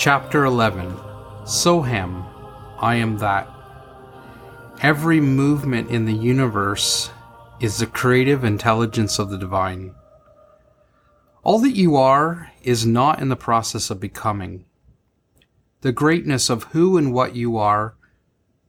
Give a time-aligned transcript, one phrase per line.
[0.00, 0.96] Chapter 11
[1.44, 2.24] Soham,
[2.78, 3.46] I am that.
[4.80, 7.10] Every movement in the universe
[7.60, 9.94] is the creative intelligence of the divine.
[11.42, 14.64] All that you are is not in the process of becoming.
[15.82, 17.94] The greatness of who and what you are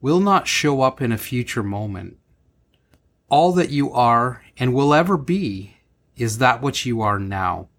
[0.02, 2.18] will not show up in a future moment.
[3.29, 5.77] All that you are and will ever be
[6.18, 7.70] is that which you are now.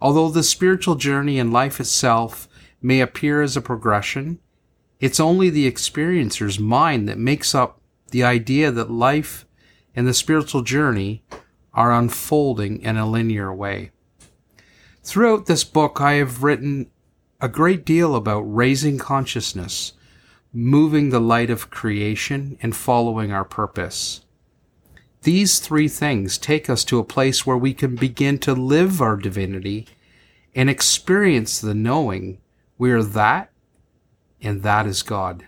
[0.00, 2.48] Although the spiritual journey and life itself
[2.80, 4.38] may appear as a progression,
[5.00, 7.80] it's only the experiencer's mind that makes up
[8.10, 9.46] the idea that life
[9.94, 11.24] and the spiritual journey
[11.72, 13.90] are unfolding in a linear way.
[15.02, 16.90] Throughout this book, I have written
[17.40, 19.92] a great deal about raising consciousness,
[20.52, 24.22] moving the light of creation, and following our purpose.
[25.22, 29.16] These three things take us to a place where we can begin to live our
[29.16, 29.86] divinity
[30.54, 32.38] and experience the knowing
[32.78, 33.50] we are that
[34.40, 35.46] and that is God.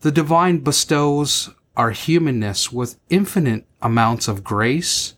[0.00, 5.14] The divine bestows our humanness with infinite amounts of grace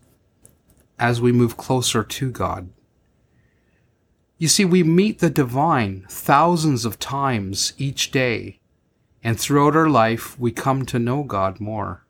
[0.98, 2.70] as we move closer to God.
[4.38, 8.58] You see, we meet the divine thousands of times each day,
[9.22, 12.05] and throughout our life we come to know God more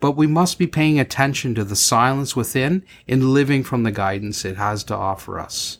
[0.00, 4.44] but we must be paying attention to the silence within and living from the guidance
[4.44, 5.78] it has to offer us.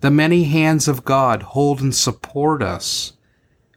[0.00, 3.14] The many hands of God hold and support us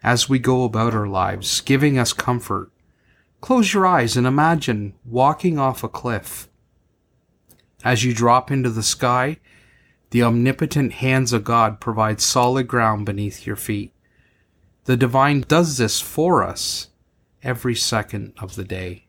[0.03, 2.71] as we go about our lives, giving us comfort.
[3.41, 6.49] Close your eyes and imagine walking off a cliff.
[7.83, 9.37] As you drop into the sky,
[10.11, 13.93] the omnipotent hands of God provide solid ground beneath your feet.
[14.85, 16.87] The divine does this for us
[17.43, 19.05] every second of the day.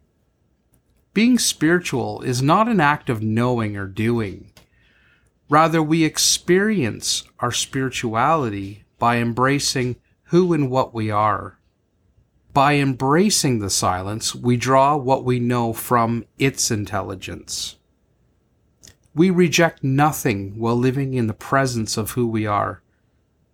[1.12, 4.52] Being spiritual is not an act of knowing or doing.
[5.48, 11.58] Rather, we experience our spirituality by embracing who and what we are.
[12.52, 17.76] By embracing the silence, we draw what we know from its intelligence.
[19.12, 22.82] We reject nothing while living in the presence of who we are.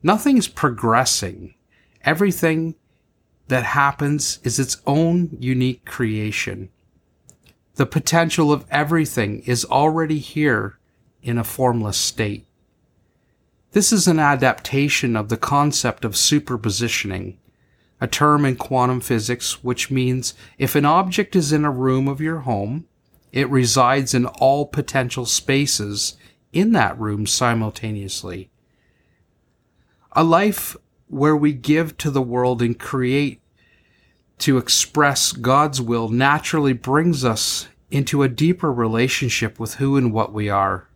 [0.02, 1.54] Nothing's progressing.
[2.02, 2.74] Everything
[3.48, 6.68] that happens is its own unique creation.
[7.76, 10.78] The potential of everything is already here
[11.22, 12.46] in a formless state.
[13.72, 17.36] This is an adaptation of the concept of superpositioning,
[18.00, 22.20] a term in quantum physics which means if an object is in a room of
[22.20, 22.86] your home,
[23.30, 26.16] it resides in all potential spaces
[26.54, 28.48] in that room simultaneously.
[30.12, 33.42] A life where we give to the world and create
[34.38, 40.32] to express God's will naturally brings us into a deeper relationship with who and what
[40.32, 40.88] we are.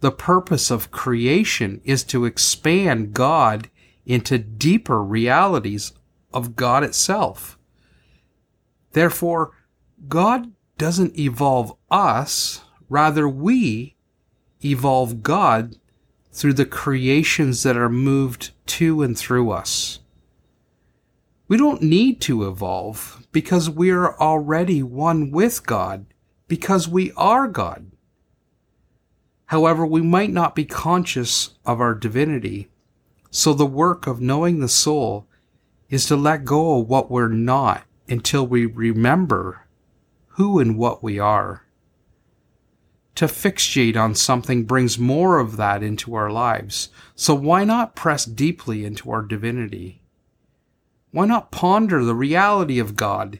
[0.00, 3.70] The purpose of creation is to expand God
[4.06, 5.92] into deeper realities
[6.32, 7.58] of God itself.
[8.92, 9.52] Therefore,
[10.08, 13.96] God doesn't evolve us, rather, we
[14.64, 15.76] evolve God
[16.32, 20.00] through the creations that are moved to and through us.
[21.46, 26.06] We don't need to evolve because we are already one with God,
[26.48, 27.90] because we are God.
[29.46, 32.70] However, we might not be conscious of our divinity,
[33.30, 35.26] so the work of knowing the soul
[35.90, 39.66] is to let go of what we're not until we remember
[40.28, 41.66] who and what we are.
[43.16, 48.24] To fixate on something brings more of that into our lives, so why not press
[48.24, 50.00] deeply into our divinity?
[51.14, 53.38] Why not ponder the reality of God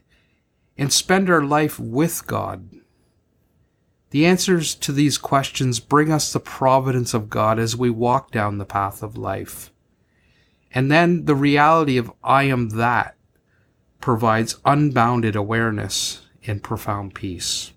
[0.79, 2.71] and spend our life with God?
[4.11, 8.59] The answers to these questions bring us the providence of God as we walk down
[8.59, 9.73] the path of life.
[10.71, 13.17] And then the reality of I am that
[14.01, 17.73] provides unbounded awareness and profound peace.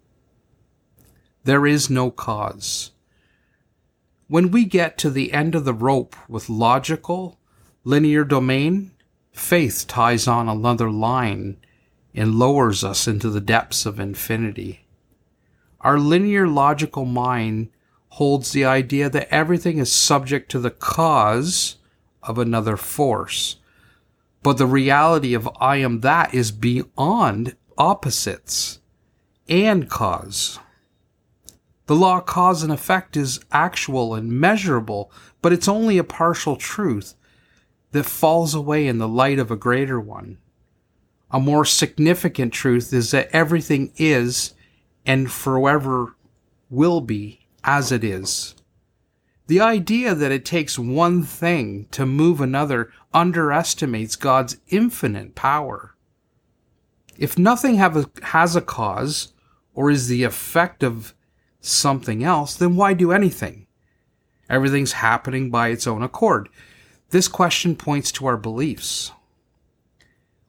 [1.43, 2.91] There is no cause.
[4.27, 7.39] When we get to the end of the rope with logical,
[7.83, 8.91] linear domain,
[9.37, 11.57] faith ties on another line
[12.13, 14.85] and lowers us into the depths of infinity.
[15.81, 17.69] Our linear logical mind
[18.09, 21.77] holds the idea that everything is subject to the cause
[22.23, 23.57] of another force.
[24.41, 28.79] But the reality of I am that is beyond opposites
[29.47, 30.59] and cause.
[31.85, 35.11] The law of cause and effect is actual and measurable,
[35.41, 37.13] but it's only a partial truth
[37.91, 40.37] that falls away in the light of a greater one.
[41.31, 44.53] A more significant truth is that everything is
[45.05, 46.15] and forever
[46.69, 48.55] will be as it is.
[49.47, 55.95] The idea that it takes one thing to move another underestimates God's infinite power.
[57.17, 59.33] If nothing a, has a cause
[59.73, 61.13] or is the effect of
[61.61, 63.67] something else, then why do anything?
[64.49, 66.49] Everything's happening by its own accord.
[67.09, 69.11] This question points to our beliefs.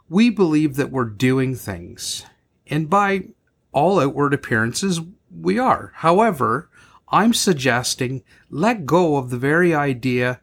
[0.08, 2.24] We believe that we're doing things,
[2.66, 3.28] and by
[3.72, 5.00] all outward appearances,
[5.30, 5.92] we are.
[5.96, 6.68] However,
[7.10, 10.40] I'm suggesting let go of the very idea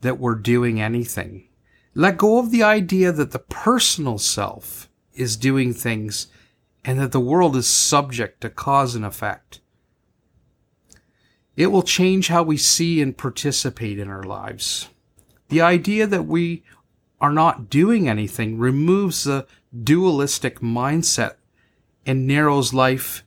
[0.00, 1.48] that we're doing anything.
[1.94, 6.28] Let go of the idea that the personal self is doing things
[6.84, 9.60] and that the world is subject to cause and effect.
[11.56, 14.88] It will change how we see and participate in our lives.
[15.52, 16.62] The idea that we
[17.20, 19.46] are not doing anything removes the
[19.84, 21.34] dualistic mindset
[22.06, 23.22] and narrows life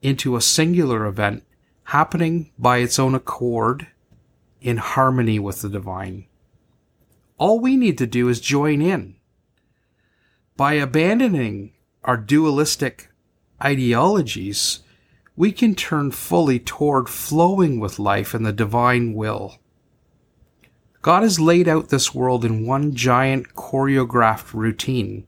[0.00, 1.44] into a singular event
[1.84, 3.88] happening by its own accord
[4.62, 6.24] in harmony with the divine.
[7.36, 9.16] All we need to do is join in.
[10.56, 11.74] By abandoning
[12.04, 13.10] our dualistic
[13.62, 14.80] ideologies,
[15.36, 19.58] we can turn fully toward flowing with life and the divine will.
[21.06, 25.24] God has laid out this world in one giant choreographed routine.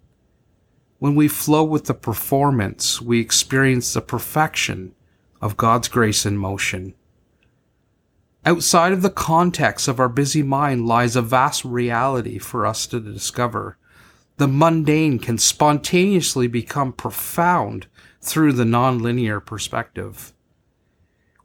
[0.99, 4.97] When we flow with the performance, we experience the perfection
[5.41, 6.95] of God's grace in motion.
[8.45, 12.99] Outside of the context of our busy mind lies a vast reality for us to
[12.99, 13.79] discover.
[14.39, 17.87] The mundane can spontaneously become profound
[18.21, 20.33] through the nonlinear perspective.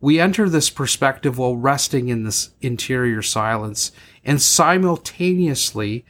[0.03, 3.93] We enter this perspective while resting in this interior silence
[4.25, 6.03] and simultaneously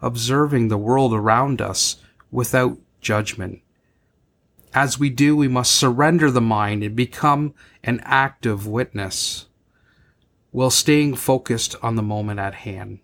[0.00, 1.96] observing the world around us
[2.30, 3.60] without judgment.
[4.72, 7.52] As we do, we must surrender the mind and become
[7.82, 9.46] an active witness
[10.52, 13.00] while staying focused on the moment at hand.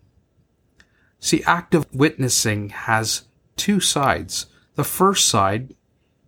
[1.19, 3.25] See, active witnessing has
[3.57, 4.47] two sides.
[4.77, 5.75] The first side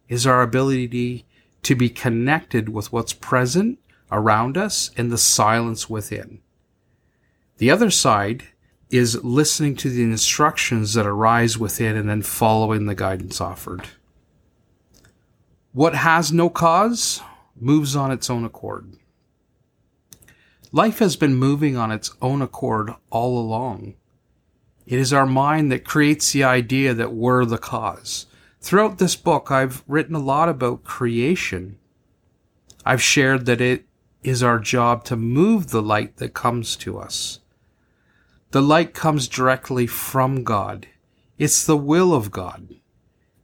[0.09, 1.25] is our ability
[1.63, 3.79] to be connected with what's present
[4.11, 6.41] around us and the silence within.
[7.59, 8.45] The other side
[8.91, 13.89] is listening to the instructions that arise within and then following the guidance offered.
[15.73, 17.21] What has no cause
[17.61, 18.95] moves on its own accord.
[20.73, 23.95] Life has been moving on its own accord all along.
[24.87, 28.27] It is our mind that creates the idea that we're the cause.
[28.61, 31.79] Throughout this book, I've written a lot about creation.
[32.85, 33.85] I've shared that it
[34.29, 37.41] is our job to move the light that comes to us.
[38.51, 40.87] The light comes directly from God.
[41.39, 42.77] It's the will of God,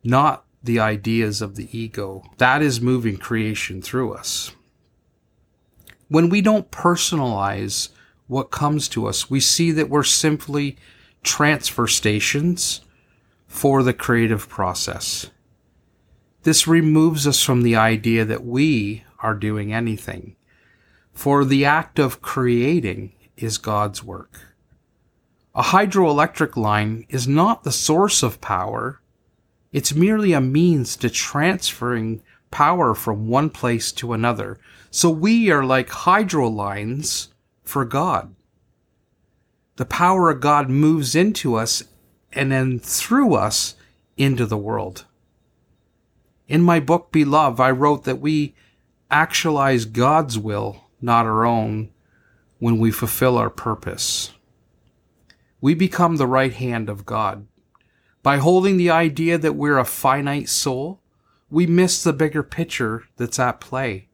[0.03, 2.25] not the ideas of the ego.
[2.39, 4.53] That is moving creation through us.
[6.09, 7.91] When we don't personalize
[8.27, 10.77] what comes to us, we see that we're simply
[11.23, 12.81] transfer stations
[13.47, 15.31] for the creative process.
[16.43, 20.37] This removes us from the idea that we are doing anything,
[21.15, 24.41] for the act of creating is God's work.
[25.55, 29.01] A hydroelectric line is not the source of power.
[29.73, 34.59] It's merely a means to transferring power from one place to another.
[34.91, 37.29] So we are like hydro lines
[37.63, 38.35] for God.
[39.77, 41.83] The power of God moves into us
[42.33, 43.75] and then through us
[44.17, 45.05] into the world.
[46.47, 48.55] In my book, Beloved, I wrote that we
[49.11, 51.91] actualize God's will, not our own,
[52.59, 54.33] when we fulfill our purpose
[55.65, 57.47] we become the right hand of God.
[58.23, 61.01] By holding the idea that we're a finite soul,
[61.49, 64.11] we miss the bigger picture that's at play.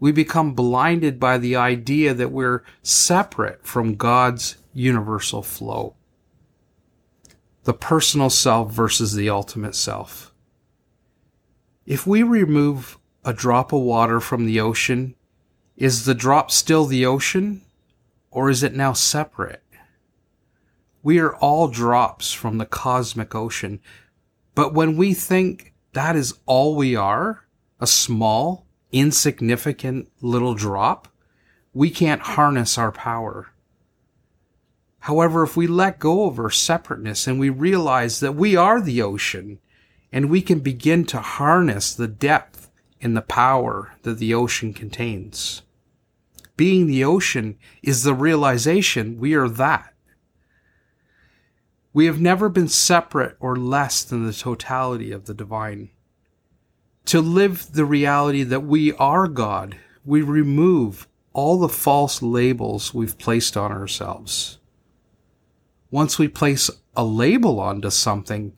[0.00, 5.94] We become blinded by the idea that we're separate from God's universal flow.
[7.62, 10.34] The personal self versus the ultimate self.
[11.86, 15.14] If we remove a drop of water from the ocean,
[15.76, 17.62] is the drop still the ocean
[18.30, 19.62] or is it now separate?
[21.02, 23.80] We are all drops from the cosmic ocean.
[24.54, 27.44] But when we think that is all we are,
[27.80, 31.08] a small, insignificant little drop,
[31.74, 33.48] we can't harness our power.
[35.00, 39.02] However, if we let go of our separateness and we realize that we are the
[39.02, 39.58] ocean
[40.12, 42.51] and we can begin to harness the depth
[43.02, 45.62] and the power that the ocean contains.
[46.56, 49.92] Being the ocean is the realization we are that.
[51.92, 55.90] We have never been separate or less than the totality of the divine.
[57.06, 63.18] To live the reality that we are God, we remove all the false labels we've
[63.18, 64.58] placed on ourselves.
[65.90, 68.52] Once we place a label onto something,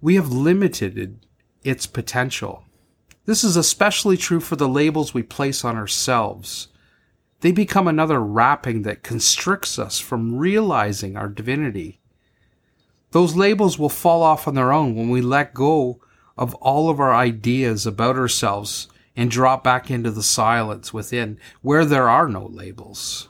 [0.00, 1.26] we have limited
[1.62, 2.63] its potential.
[3.26, 6.68] This is especially true for the labels we place on ourselves.
[7.40, 12.00] They become another wrapping that constricts us from realizing our divinity.
[13.12, 16.00] Those labels will fall off on their own when we let go
[16.36, 21.84] of all of our ideas about ourselves and drop back into the silence within where
[21.84, 23.28] there are no labels.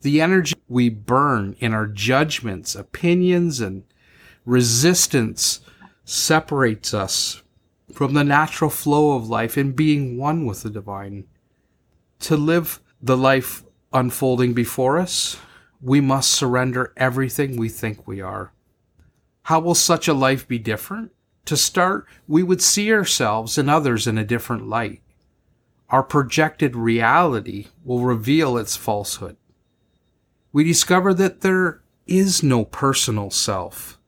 [0.00, 3.84] The energy we burn in our judgments, opinions, and
[4.44, 5.60] resistance
[6.04, 7.42] separates us
[7.92, 11.24] from the natural flow of life and being one with the divine.
[12.20, 13.62] To live the life
[13.92, 15.38] unfolding before us,
[15.80, 18.52] we must surrender everything we think we are.
[19.42, 21.12] How will such a life be different?
[21.44, 25.02] To start, we would see ourselves and others in a different light.
[25.90, 29.36] Our projected reality will reveal its falsehood.
[30.52, 34.00] We discover that there is no personal self.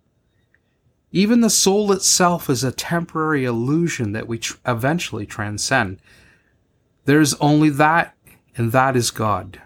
[1.11, 6.01] Even the soul itself is a temporary illusion that we tr- eventually transcend.
[7.07, 8.15] There is only that,
[8.57, 9.63] and that is God.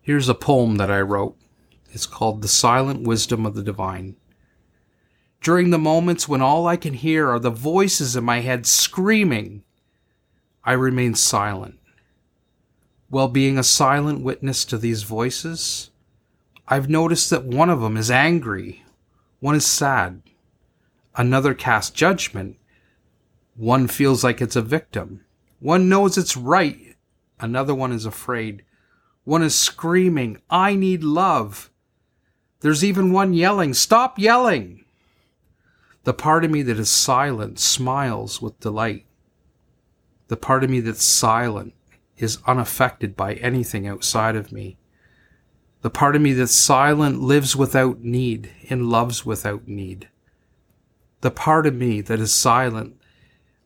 [0.00, 1.36] Here's a poem that I wrote.
[1.90, 4.16] It's called The Silent Wisdom of the Divine.
[5.40, 9.62] During the moments when all I can hear are the voices in my head screaming,
[10.64, 11.78] I remain silent.
[13.08, 15.90] While being a silent witness to these voices,
[16.68, 18.84] I've noticed that one of them is angry,
[19.40, 20.22] one is sad,
[21.14, 22.56] another casts judgment,
[23.56, 25.24] one feels like it's a victim,
[25.60, 26.96] one knows it's right,
[27.40, 28.64] another one is afraid,
[29.24, 31.70] one is screaming, I need love.
[32.60, 34.84] There's even one yelling, Stop yelling!
[36.04, 39.06] The part of me that is silent smiles with delight.
[40.28, 41.74] The part of me that's silent
[42.16, 44.78] is unaffected by anything outside of me.
[45.86, 50.08] The part of me that's silent lives without need and loves without need.
[51.20, 53.00] The part of me that is silent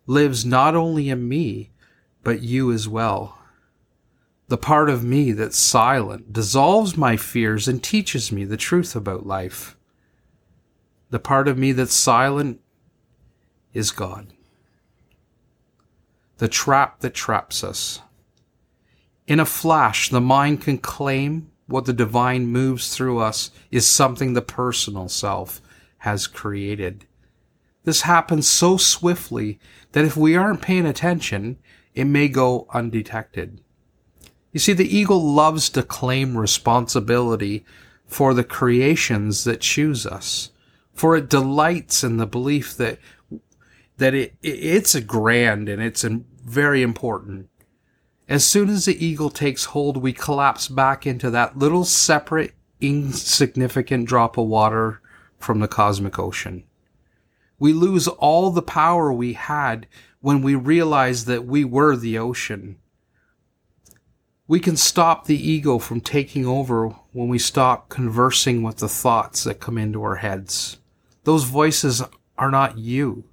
[0.07, 1.71] lives not only in me,
[2.23, 3.39] but you as well.
[4.49, 9.27] The part of me that's silent dissolves my fears and teaches me the truth about
[9.27, 9.79] life.
[11.09, 12.61] The part of me that's silent
[13.73, 14.27] is God.
[16.37, 18.03] The trap that traps us.
[19.27, 24.33] In a flash, the mind can claim what the divine moves through us is something
[24.33, 25.61] the personal self
[25.99, 27.07] has created.
[27.85, 29.59] This happens so swiftly
[29.93, 31.59] that if we aren't paying attention,
[31.95, 33.61] it may go undetected.
[34.53, 37.65] You see, the ego loves to claim responsibility
[38.07, 40.51] for the creations that choose us
[41.01, 42.99] for it delights in the belief that
[43.97, 47.49] that it, it's a grand and it's very important.
[48.31, 54.07] As soon as the eagle takes hold, we collapse back into that little separate, insignificant
[54.07, 55.01] drop of water
[55.37, 56.63] from the cosmic ocean.
[57.59, 59.89] We lose all the power we had
[60.21, 62.77] when we realized that we were the ocean.
[64.47, 69.43] We can stop the ego from taking over when we stop conversing with the thoughts
[69.43, 70.79] that come into our heads.
[71.25, 72.01] Those voices
[72.39, 73.25] are not you.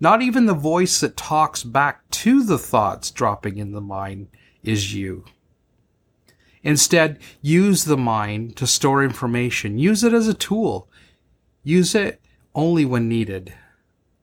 [0.00, 4.28] Not even the voice that talks back to the thoughts dropping in the mind
[4.62, 5.24] is you.
[6.62, 9.78] Instead, use the mind to store information.
[9.78, 10.88] Use it as a tool.
[11.62, 12.20] Use it
[12.54, 13.54] only when needed.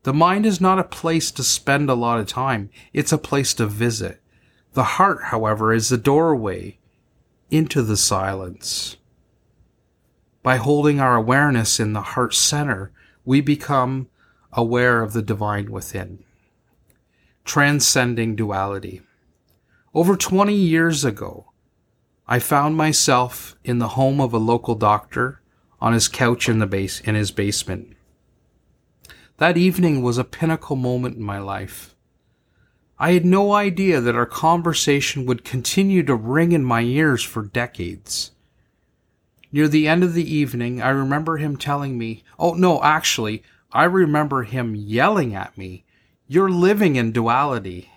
[0.03, 2.70] The mind is not a place to spend a lot of time.
[2.94, 4.22] It's a place to visit.
[4.74, 6.77] The heart, however, is the doorway
[7.50, 8.98] into the silence.
[10.44, 12.91] By holding our awareness in the heart center,
[13.24, 14.10] we become
[14.56, 16.24] aware of the divine within.
[17.44, 19.02] Transcending duality.
[19.94, 21.52] Over 20 years ago,
[22.28, 25.42] I found myself in the home of a local doctor
[25.80, 27.96] on his couch in the base in his basement.
[29.38, 31.94] That evening was a pinnacle moment in my life.
[32.98, 37.44] I had no idea that our conversation would continue to ring in my ears for
[37.44, 38.32] decades.
[39.52, 43.44] Near the end of the evening, I remember him telling me, oh no, actually,
[43.75, 45.84] I remember him yelling at me,
[46.27, 47.91] You're living in duality.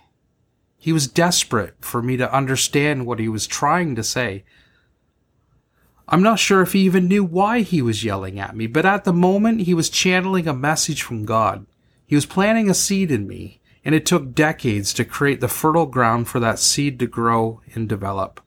[0.76, 4.44] He was desperate for me to understand what he was trying to say.
[6.08, 9.04] I'm not sure if he even knew why he was yelling at me, but at
[9.04, 11.64] the moment he was channeling a message from God.
[12.04, 15.86] He was planting a seed in me, and it took decades to create the fertile
[15.86, 18.40] ground for that seed to grow and develop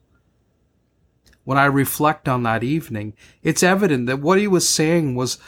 [1.44, 5.38] when I reflect on that evening, it's evident that what he was saying was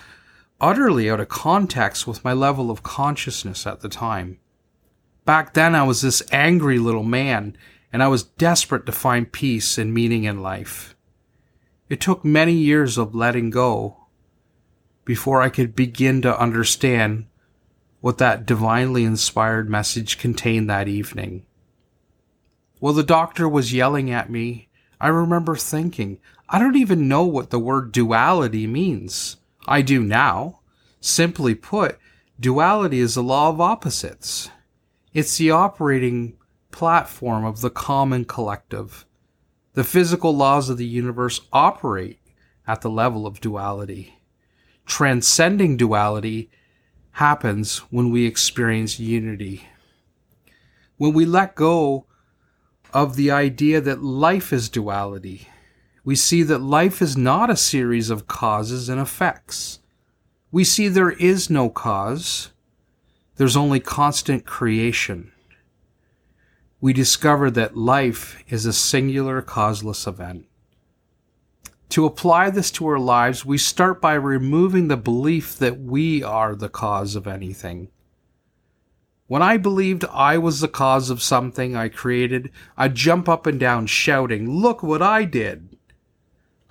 [0.60, 4.38] utterly out of context with my level of consciousness at the time.
[5.24, 7.56] Back then, I was this angry little man,
[7.92, 10.94] and I was desperate to find peace and meaning in life.
[11.88, 14.06] It took many years of letting go
[15.04, 17.26] before I could begin to understand
[18.00, 21.46] what that divinely inspired message contained that evening.
[22.80, 24.68] While the doctor was yelling at me,
[25.00, 26.18] I remember thinking,
[26.48, 29.36] I don't even know what the word duality means.
[29.66, 30.60] I do now.
[31.00, 31.98] Simply put,
[32.40, 34.50] duality is the law of opposites.
[35.12, 36.36] It's the operating
[36.70, 39.06] platform of the common collective.
[39.74, 42.20] The physical laws of the universe operate
[42.66, 44.18] at the level of duality.
[44.86, 46.50] Transcending duality
[47.12, 49.68] happens when we experience unity.
[50.96, 52.06] When we let go
[52.92, 55.48] of the idea that life is duality,
[56.04, 59.80] we see that life is not a series of causes and effects.
[60.52, 62.50] We see there is no cause,
[63.36, 65.32] there's only constant creation.
[66.80, 70.46] We discover that life is a singular causeless event.
[71.88, 76.54] To apply this to our lives, we start by removing the belief that we are
[76.54, 77.88] the cause of anything.
[79.26, 83.58] When I believed I was the cause of something I created, I'd jump up and
[83.58, 85.73] down shouting, Look what I did!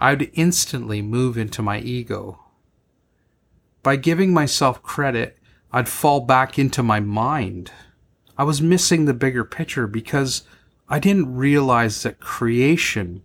[0.04, 2.38] I'd instantly move into my ego.
[3.84, 5.38] By giving myself credit,
[5.72, 7.72] I'd fall back into my mind.
[8.38, 10.44] I was missing the bigger picture because
[10.90, 13.24] I didn't realize that creation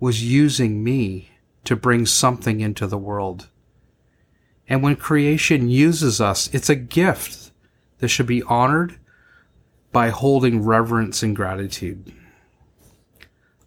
[0.00, 1.30] was using me
[1.62, 3.46] to bring something into the world.
[4.68, 7.52] And when creation uses us, it's a gift
[7.98, 8.98] that should be honored
[9.92, 12.12] by holding reverence and gratitude.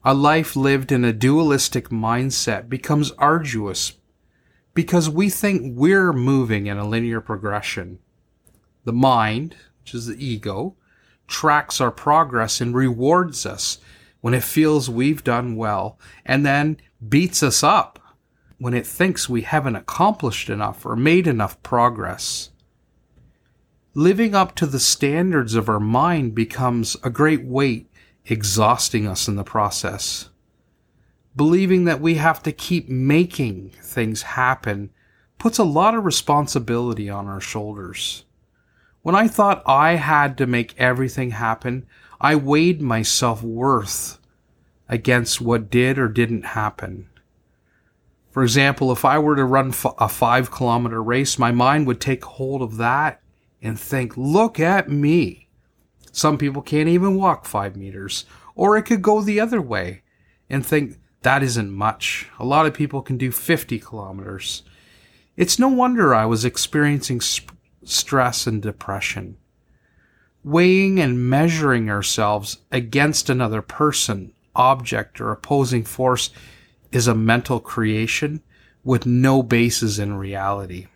[0.10, 3.92] A life lived in a dualistic mindset becomes arduous
[4.74, 8.00] because we think we're moving in a linear progression.
[8.86, 10.78] The mind, which is the ego,
[11.28, 13.80] tracks our progress and rewards us
[14.22, 18.00] when it feels we've done well, and then beats us up
[18.60, 22.52] when it thinks we haven't accomplished enough or made enough progress.
[23.94, 27.92] Living up to the standards of our mind becomes a great weight,
[28.30, 30.30] exhausting us in the process
[31.38, 34.90] believing that we have to keep making things happen
[35.38, 38.26] puts a lot of responsibility on our shoulders.
[39.04, 41.86] When I thought I had to make everything happen,
[42.20, 44.20] I weighed my self worth
[44.90, 47.08] against what did or didn't happen.
[48.32, 52.26] For example, if I were to run a five kilometer race, my mind would take
[52.26, 53.22] hold of that
[53.62, 55.47] and think, look at me.
[56.18, 58.26] Some people can't even walk five meters.
[58.56, 60.02] Or it could go the other way
[60.50, 62.28] and think, that isn't much.
[62.40, 64.64] A lot of people can do 50 kilometers.
[65.36, 67.54] It's no wonder I was experiencing sp-
[67.84, 69.38] stress and depression.
[70.44, 76.32] Weighing and measuring ourselves against another person, object, or opposing force
[76.92, 78.42] is a mental creation
[78.84, 80.88] with no basis in reality.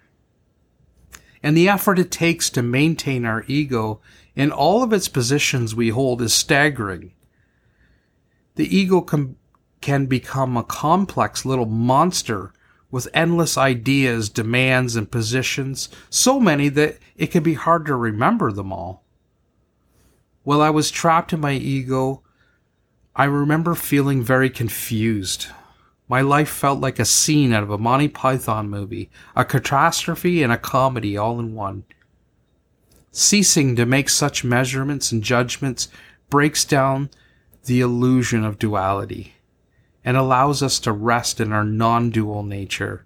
[1.43, 4.01] And the effort it takes to maintain our ego
[4.35, 7.11] in all of its positions we hold is staggering.
[8.55, 9.37] The ego com-
[9.81, 12.53] can become a complex little monster
[12.91, 18.51] with endless ideas, demands, and positions, so many that it can be hard to remember
[18.51, 19.03] them all.
[20.43, 22.23] While I was trapped in my ego,
[23.15, 25.47] I remember feeling very confused.
[26.07, 30.51] My life felt like a scene out of a Monty Python movie, a catastrophe and
[30.51, 31.85] a comedy all in one.
[33.11, 35.89] Ceasing to make such measurements and judgments
[36.29, 37.09] breaks down
[37.65, 39.35] the illusion of duality
[40.03, 43.05] and allows us to rest in our non dual nature.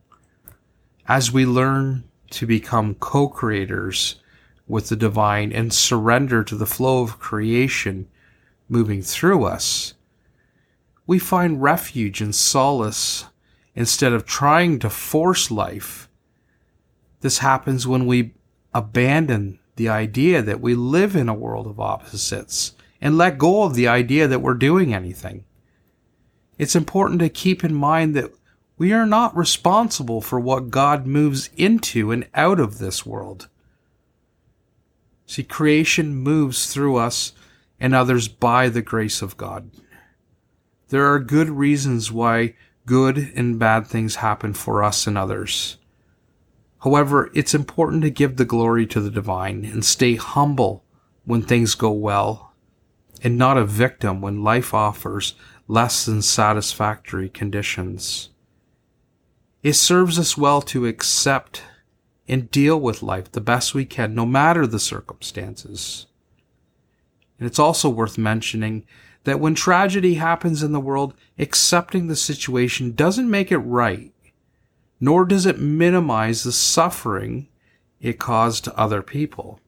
[1.08, 4.22] As we learn to become co creators
[4.68, 8.08] with the divine and surrender to the flow of creation
[8.70, 9.96] moving through us,
[11.08, 13.26] we find refuge and solace
[13.76, 16.10] instead of trying to force life.
[17.22, 18.34] This happens when we
[18.74, 23.76] abandon the idea that we live in a world of opposites and let go of
[23.76, 25.44] the idea that we're doing anything
[26.58, 28.32] it's important to keep in mind that
[28.78, 33.48] we are not responsible for what God moves into and out of this world.
[35.26, 37.34] See, creation moves through us
[37.80, 39.72] and others by the grace of God.
[40.90, 45.78] There are good reasons why good and bad things happen for us and others.
[46.86, 50.86] However, it's important to give the glory to the divine and stay humble
[51.26, 52.54] when things go well
[53.24, 55.34] and not a victim when life offers
[55.68, 58.30] less than satisfactory conditions.
[59.64, 61.64] It serves us well to accept
[62.28, 66.06] and deal with life the best we can, no matter the circumstances.
[67.40, 68.86] And it's also worth mentioning
[69.24, 74.14] that when tragedy happens in the world, accepting the situation doesn't make it right,
[75.00, 77.48] nor does it minimize the suffering
[78.00, 79.60] it caused to other people.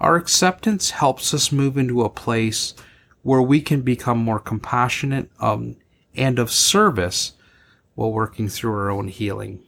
[0.00, 2.74] Our acceptance helps us move into a place
[3.22, 5.76] where we can become more compassionate um,
[6.14, 7.32] and of service
[7.94, 9.62] while working through our own healing.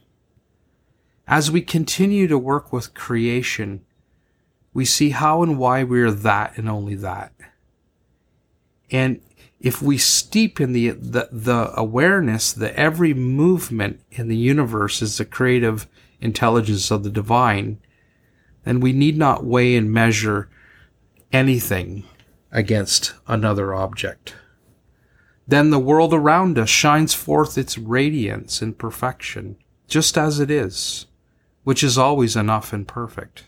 [1.26, 3.84] As we continue to work with creation,
[4.72, 7.32] we see how and why we are that and only that.
[8.90, 9.20] And
[9.64, 15.16] if we steep in the, the, the awareness that every movement in the universe is
[15.16, 15.88] the creative
[16.20, 17.78] intelligence of the divine,
[18.64, 20.50] then we need not weigh and measure
[21.32, 22.04] anything
[22.52, 24.36] against another object.
[25.48, 29.56] Then the world around us shines forth its radiance and perfection,
[29.88, 31.06] just as it is,
[31.62, 33.44] which is always enough and perfect.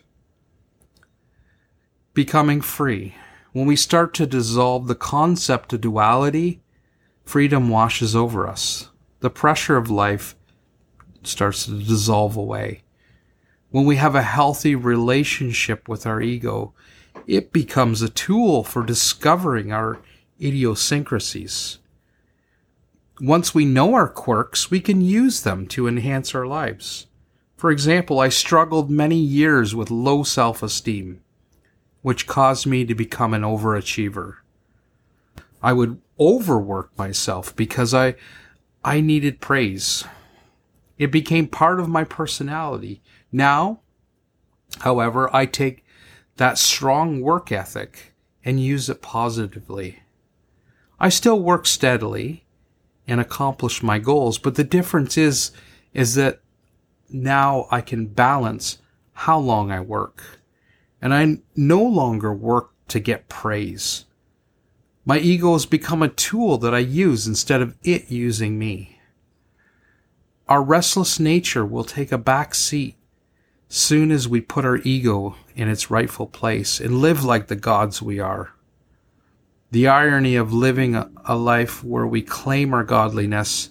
[2.14, 3.14] Becoming free.
[3.56, 6.60] When we start to dissolve the concept of duality,
[7.24, 8.90] freedom washes over us.
[9.20, 10.36] The pressure of life
[11.22, 12.82] starts to dissolve away.
[13.70, 16.74] When we have a healthy relationship with our ego,
[17.26, 20.02] it becomes a tool for discovering our
[20.38, 21.78] idiosyncrasies.
[23.22, 27.06] Once we know our quirks, we can use them to enhance our lives.
[27.56, 31.22] For example, I struggled many years with low self esteem
[32.06, 34.34] which caused me to become an overachiever.
[35.60, 38.14] I would overwork myself because I,
[38.84, 40.04] I needed praise.
[40.98, 43.02] It became part of my personality.
[43.32, 43.80] Now,
[44.82, 45.84] however, I take
[46.36, 48.14] that strong work ethic
[48.44, 50.04] and use it positively.
[51.00, 52.44] I still work steadily
[53.08, 55.50] and accomplish my goals, but the difference is,
[55.92, 56.38] is that
[57.10, 58.78] now I can balance
[59.12, 60.22] how long I work
[61.00, 64.04] and I no longer work to get praise.
[65.04, 68.98] My ego has become a tool that I use instead of it using me.
[70.48, 72.96] Our restless nature will take a back seat
[73.68, 78.00] soon as we put our ego in its rightful place and live like the gods
[78.00, 78.52] we are.
[79.72, 83.70] The irony of living a, life where we claim our godliness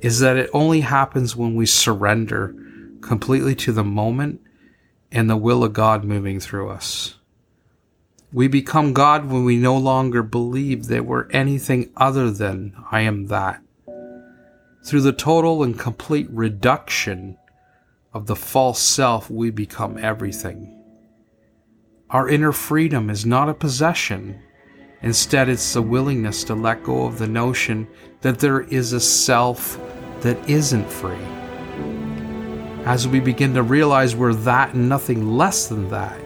[0.00, 2.54] is that it only happens when we surrender
[3.00, 4.40] completely to the moment
[5.14, 7.14] and the will of God moving through us.
[8.32, 13.28] We become God when we no longer believe that we're anything other than I am
[13.28, 13.62] that.
[14.84, 17.38] Through the total and complete reduction
[18.12, 20.82] of the false self, we become everything.
[22.10, 24.42] Our inner freedom is not a possession.
[25.00, 27.86] Instead, it's the willingness to let go of the notion
[28.22, 29.80] that there is a self
[30.22, 31.43] that isn't free
[32.84, 36.20] as we begin to realize we're that and nothing less than that,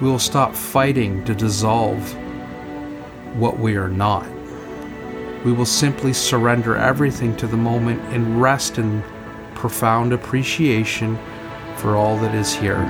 [0.00, 2.16] we will stop fighting to dissolve
[3.36, 4.26] what we are not.
[5.44, 9.02] We will simply surrender everything to the moment and rest in
[9.54, 11.18] profound appreciation
[11.76, 12.84] for all that is here.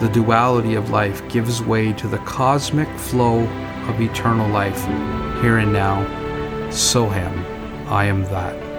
[0.00, 3.40] The duality of life gives way to the cosmic flow
[3.88, 4.82] of eternal life,
[5.42, 6.04] here and now.
[6.70, 7.44] Soham,
[7.88, 8.71] I am that.